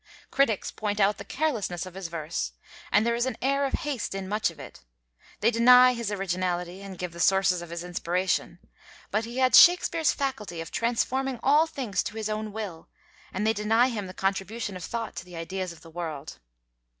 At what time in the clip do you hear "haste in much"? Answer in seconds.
3.85-4.49